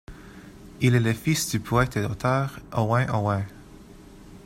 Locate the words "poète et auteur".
1.59-2.59